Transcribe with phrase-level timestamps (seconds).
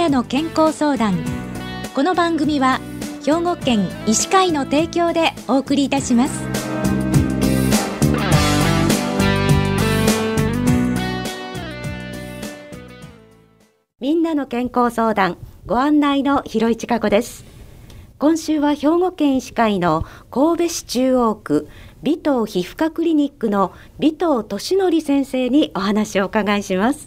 [0.00, 1.18] なの健康相談。
[1.94, 2.80] この番組は
[3.22, 6.42] 兵庫県医師会の提供でお送りいたします。
[14.00, 15.36] みんなの健康相談
[15.66, 17.44] ご案内の広市加子です。
[18.18, 21.68] 今週は兵庫県医師会の神戸市中央区
[22.02, 27.06] 尾藤皮膚科クリニックの尾藤俊則先生にお話をお伺いします。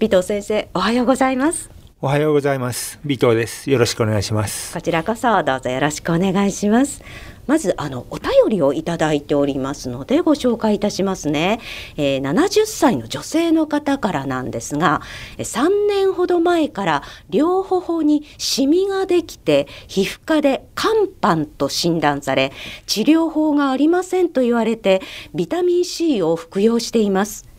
[0.00, 1.75] 尾藤先生おはようございます。
[2.06, 3.00] おはようございます。
[3.04, 3.68] 尾藤です。
[3.68, 4.72] よろしくお願いします。
[4.72, 7.02] こちらこそどうぞよろしくお願いします。
[7.48, 11.58] まずあのお便りをいただいておりますのでご紹介いたしますね、
[11.96, 15.00] えー、70歳の女性の方からなんですが
[15.38, 22.52] 3年ほど前から両頬にシミができて皮膚科で肝斑と診断され
[22.86, 25.02] 治療法がありませんと言われて
[25.34, 27.55] ビタミン C を服用しています。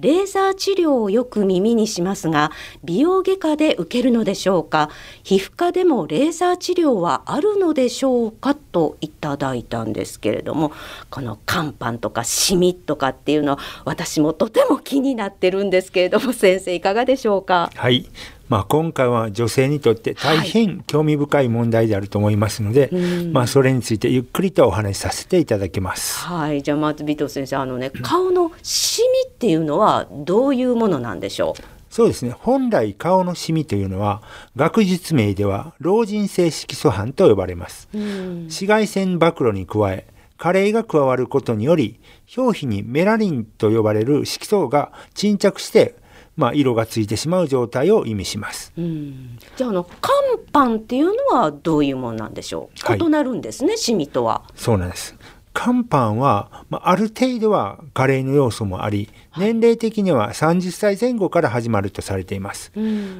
[0.00, 2.50] レーザー治療をよく耳にしますが
[2.82, 4.90] 美容外科で受けるのでしょうか？
[5.22, 8.54] 皮膚科でもレーザー治療はあるのでしょうか？
[8.54, 10.72] といただいたんですけれども
[11.10, 17.70] この肝斑とかシミとかっていうの私もとても気になってるんですけれども先生いかがでしょうか？
[17.74, 18.06] はい。
[18.48, 26.24] まあ、今回は女性にとって大変興味深い問題であると思いますので、はい、まあ、それについてゆっくりとお話しさせていただきます。
[26.26, 29.08] はい、じゃあまず尾藤先生あのね顔のシミ
[29.40, 31.62] っていうのはどういうものなんでしょう？
[31.88, 32.30] そうですね。
[32.30, 34.20] 本来顔のシミというのは、
[34.54, 37.88] 学術名では老人性色素斑と呼ばれます。
[37.94, 42.00] 紫外線暴露に加え、加齢が加わることにより、
[42.36, 45.96] 表皮にメラリンと呼ばれる色素が沈着して
[46.36, 48.72] まあ、色がついてしまう状態を意味します。
[48.76, 54.44] じゃあの肝斑っていうのはどういうものなんでしょう、はい、異なるんですねシミとは。
[54.54, 55.14] そうなんです
[55.52, 62.72] 肝斑は、まあ、ある程度は加齢の要素もあり、年齢的には30歳前後から始まるとされています。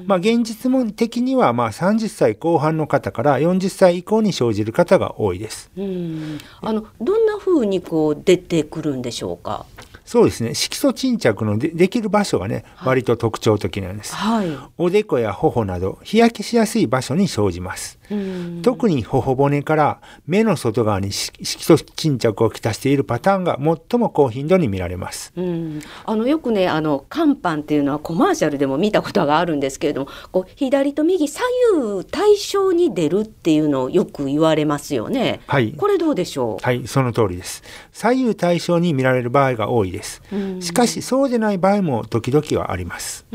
[0.06, 5.70] まあ、現実的にはまあ30歳後半の方から40歳以降に生じる方が多いです。
[6.60, 9.66] あのどんな風にこう出てくるんでしょうか？
[10.04, 10.54] そうですね。
[10.54, 17.99] 色素沈着のでできる場所がね、割と特徴的なんです、はい、おでこや頬など日焼けしやすい場所に生じます
[18.62, 25.32] 特に頬骨から目の外側に色素沈着をきたしているパターンが最も高頻度に見られます。
[26.04, 31.42] あのよくねあの肝斑っていうのはコマーシャルでも見たことがあるんですけれどもこう左と右左
[31.76, 35.40] 右対称に出るっていうのをよく言われますよね。
[35.46, 35.72] はい。
[35.72, 36.64] これどうでしょう？
[36.64, 37.62] はいその通りです。
[37.92, 40.00] 左右対称に見られる場合が多いです。
[40.00, 40.66] です。
[40.66, 43.26] しかしそうでない場合も時々はあります。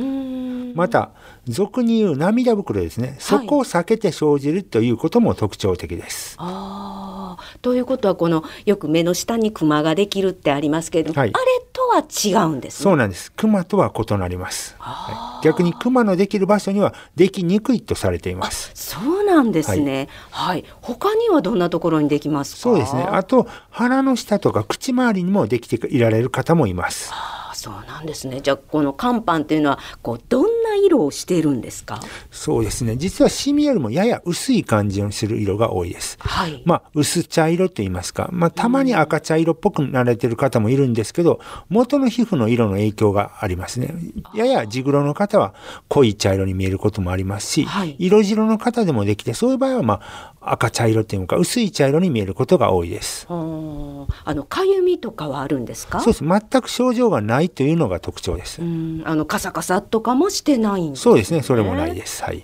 [0.74, 1.12] また
[1.48, 6.36] 俗に言う涙袋ですね、そこを避けて生じるということも特徴的です。
[6.40, 13.32] あということはこのよく目の下にクマができるってありますけれども、はい、あれとは違うんです、ね、そうなんです。
[13.32, 14.76] クマとは異なります。
[14.80, 18.72] はい、逆にクマのできる場所にはできにくいとされています。
[18.74, 20.08] そうなんですね。
[20.32, 22.62] はい、はい、他にはどんなところにできますか？
[22.62, 23.04] そうですね。
[23.04, 27.12] あと鼻の下とか口周りにもできていられる方もいます。
[27.54, 28.42] そうなんですね。
[28.42, 32.02] じゃあこの肝斑っていうのはこうどんな色をしているんですか？
[32.32, 32.98] そうですね。
[32.98, 36.18] 実はシミよりもやや薄い感じをする色が多いです。
[36.20, 36.62] はい。
[36.66, 43.96] まあ薄茶色と言いますか、まあたまに赤茶色っぽくなられてる方もいるんですけど、元の皮膚の色の影響がありますね。
[44.34, 45.54] やや地黒の方は
[45.88, 53.26] 濃い茶色に見えることもありますし、はい、色白の方でもできて、そういう場合はまあ赤茶色っていうか薄い茶色に見えることが多いです。
[53.30, 54.08] あの
[54.48, 56.00] かゆみとかはあるんですか？
[56.00, 56.24] そうです。
[56.24, 58.62] 全く症状がないというのが特徴です。
[58.62, 61.42] あのカサカサとかもしてないね、そうですね。
[61.42, 62.24] それもないです。
[62.24, 62.42] はい。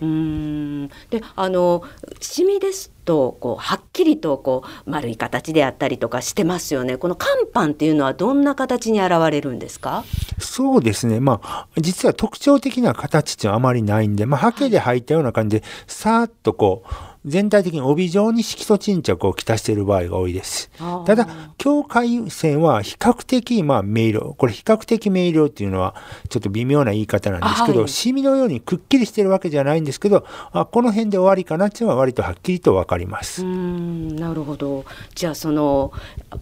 [1.09, 1.83] で、あの
[2.19, 6.97] シミですとこうはっきりとこう丸い形であったりとかしてますよね。
[6.97, 10.03] この肝斑っていうのはどんな形に現れるんですか？
[10.39, 11.19] そうですね。
[11.19, 16.93] まあ実は特徴的な形ってあまりないんで、まあハケで入ったような感じでさーっとこう。
[17.23, 20.71] 全体的に帯状に色素沈着をきたしている場合が多いです。
[21.05, 21.27] ただ、
[21.59, 24.33] 境界線は比較的、まあ、明瞭。
[24.33, 25.93] これ比較的明瞭っていうのは、
[26.29, 33.43] ちょっと微妙な言い方なんですけど、はい、シミのようにくっきりしてるわけじゃないんですけど、あこの辺で終わりかなっていうのは割とはっきりとわかります。
[33.43, 34.83] うんなるほど。
[35.15, 35.93] じゃあ、その、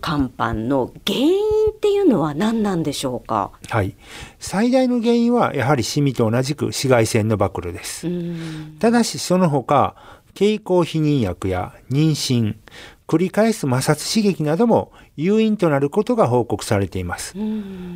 [0.01, 3.51] 肝斑の原因っていうのは何なんでしょうか？
[3.69, 3.95] はい。
[4.39, 8.07] 最大の原因は、やはりシミと同じく紫外線の暴露です。
[8.79, 9.95] ただし、その他、
[10.33, 12.55] 経口避妊薬や妊娠、
[13.09, 17.35] 繰り返す摩擦刺激なども誘因となることが報告されています。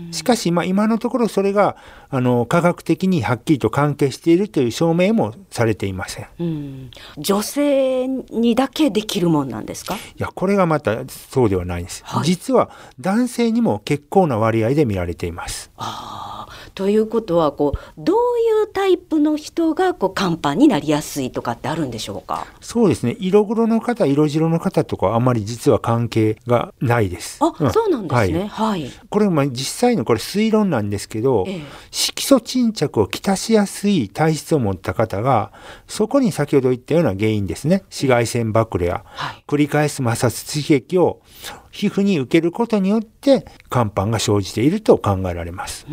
[0.09, 1.77] しかし、まあ、今のところそれが
[2.09, 6.89] あの科学的にはっきりと関係しているという証明もされていません。
[7.19, 9.93] 女性にだけできるもんなんですか？
[9.95, 12.03] いやこれがまたそうではないんです。
[12.03, 15.69] はい、実は男性にも結構な割合で見られています。
[15.77, 22.47] あということはこうどういうタイプの人がこう肝斑になりやすいとかってあるんでしょうか？
[22.61, 27.37] そうですね色黒の方色白の方とかあまり実は関係がないです。
[27.41, 28.47] あ、うん、そうなんですね。
[28.47, 31.61] はい、これまあ実際のこれ推論なんですけど、ええ、
[31.91, 35.51] 色素沈着をきたしやすい体質を持った方が
[35.87, 37.83] そこに先ほど言ったような原因ですね。
[37.89, 41.21] 紫外線暴露や、はい、繰り返す摩擦刺激を
[41.73, 45.87] 皮膚に受けることによって肝斑が生じていると考えられます。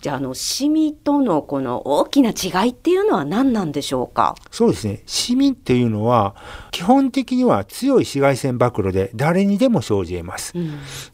[0.00, 4.34] じゃああのシミとのこの大きな違いっていうのは何なんでしょうか？
[4.50, 5.04] そうですね。
[5.06, 6.34] シミっていうのは
[6.72, 10.52] 基本的には強い紫外線暴露で誰にでも生じます。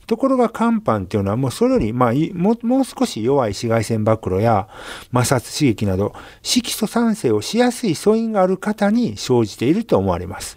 [0.07, 4.69] ところが肝斑っていうのはもうそれよりまあももう少し弱い紫外線暴露や
[5.15, 10.57] 摩擦刺激など色素酸性をしやすい素因がある方に生じていると思われます。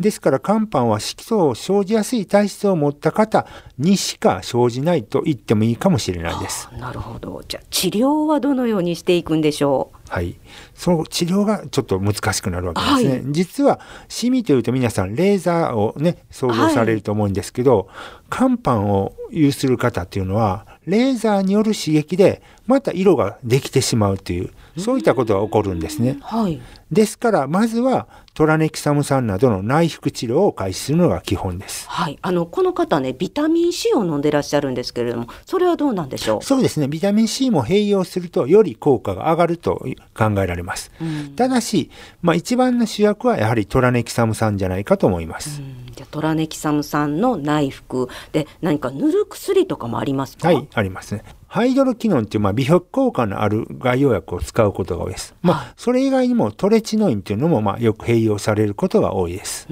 [0.00, 3.46] ですから肝斑は色素を生じやすい体質を持った方
[3.78, 6.68] にしか生じないと言ってもいいかもしれないです。
[6.78, 7.42] なるほど。
[7.46, 9.95] じゃあ治療はどのようにしていくんでしょう？
[10.08, 10.38] はい。
[10.74, 13.10] その治療がちょっと難しくなるわけですね。
[13.10, 26.18] はい、実はシミというと皆さんレーザーをね想像されると思うんですけど、はい、肝斑を有する方っていうのはレーザーによる刺激でまた色ができてしまうというそういったことが起こるんですね。
[26.20, 26.60] はい、
[26.90, 28.06] ですからまずは
[28.36, 31.88] トラネキサム酸などの内服治療を開始するのが基本です。
[31.88, 32.18] はい。
[32.20, 36.42] あの、この方ね、ビタミン C を飲んでらっしゃるんですけれども、それはどうなんでしょう？
[36.42, 36.86] そうですね。
[36.86, 40.92] ビタミン C も併用すると、より効果が上がると考えられます。
[41.00, 41.90] うん、ただし、
[42.20, 45.62] まあ、一番の主役はやはりトラネキサム酸じゃないかと思います。
[45.62, 50.48] うん、じゃトラネキサム酸の内服で、何か塗る薬とかもありますか？
[50.48, 51.24] はい、ありますね。
[51.56, 55.34] ハイドロキノンっていう、まあ、美白効果のある外用薬を使うことが多いです。
[55.40, 59.66] まあ、それ以外にもトレチノインっていうのも、まあ、よく併用されることが多いです。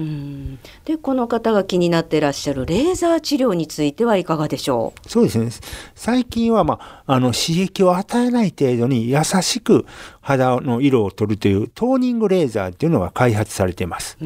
[0.83, 5.07] で、この方が気になっていらっしゃるレーザー治療についてはいかがでしょう？
[5.07, 5.51] そうですね。
[5.93, 9.85] 最近は、まあ、あの、刺激を与えない程度に優しく
[10.21, 14.17] 肌の色を取るというトーニングレーザーっていうのが開発されています。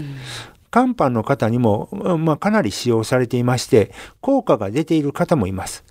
[0.72, 1.90] 肝斑の方にも、
[2.20, 5.84] まあ、かなり使用されていまして効果が出ている方もいます。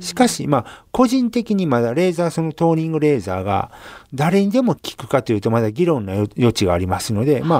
[0.00, 3.70] しかし、まあ、個人的にまだレーザーそのトーニングレーザーが
[4.14, 7.56] 誰にでも効くかというとまだ議論の余地がありますので、はい、ま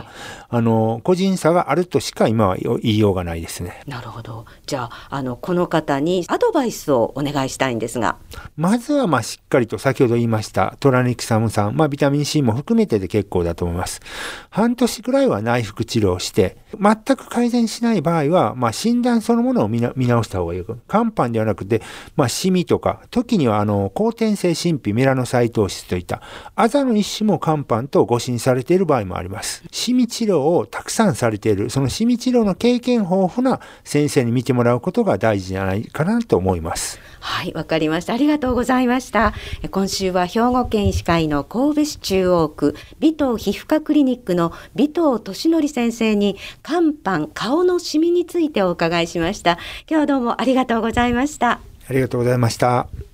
[0.48, 3.82] あ、あの個人差があるとしか今は言いようがないですね。
[3.86, 8.16] なるほどじゃああのこの方にアドバイスをお願いしたいんですが
[8.56, 14.00] まずはまあしっかりと先ほど言いましたトラネキサム酸、まあ、ビタミン C も含めてで結構だと思います。
[14.50, 20.64] 半年くらいは内服治療をして全く改善しない場合は、まあ、診断そのものを見直した方がいい。
[20.88, 21.82] 肝斑ではなくて、
[22.16, 26.22] まあ、シミとか、時にはあの後天性神秘メラノサイトーシスといった
[26.54, 29.64] あざの一種も肝斑と誤診されている場合もあります。
[29.70, 37.00] シミ治療をたくさんされている、そのシミ治療の経験豊富な先生に見てもらうことが大事じゃないかなと思います。
[37.20, 38.12] はい、わかりました。
[38.12, 39.32] ありがとうございました。
[39.70, 49.52] 今週は兵庫県医師会の神戸市中央区尾藤皮膚科クリニックの尾藤俊則先生に肝斑顔のシミについてお伺いしました。
[49.52, 51.60] 今日はどうもありがとうございました。
[51.88, 53.13] ありがとうございました。